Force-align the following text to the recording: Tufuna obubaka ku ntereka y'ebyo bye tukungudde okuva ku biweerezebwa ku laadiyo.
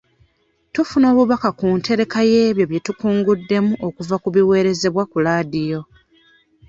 Tufuna 0.73 1.05
obubaka 1.11 1.49
ku 1.59 1.67
ntereka 1.79 2.19
y'ebyo 2.31 2.65
bye 2.69 2.83
tukungudde 2.85 3.57
okuva 3.87 4.15
ku 4.23 4.27
biweerezebwa 4.35 5.03
ku 5.11 5.17
laadiyo. 5.25 5.81